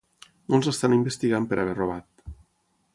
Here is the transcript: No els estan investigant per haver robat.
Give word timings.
No 0.53 0.59
els 0.59 0.69
estan 0.71 0.95
investigant 0.97 1.47
per 1.53 1.61
haver 1.65 1.77
robat. 1.83 2.35